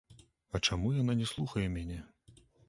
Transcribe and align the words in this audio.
А 0.55 0.61
чаму 0.67 0.93
яна 1.01 1.15
не 1.19 1.27
слухае 1.33 1.67
мяне? 1.77 1.99